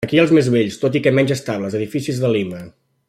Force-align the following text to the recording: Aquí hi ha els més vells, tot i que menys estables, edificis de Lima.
Aquí 0.05 0.17
hi 0.17 0.19
ha 0.19 0.21
els 0.27 0.31
més 0.35 0.47
vells, 0.53 0.77
tot 0.83 0.97
i 0.99 1.01
que 1.07 1.13
menys 1.17 1.33
estables, 1.37 1.77
edificis 1.81 2.23
de 2.25 2.33
Lima. 2.37 2.65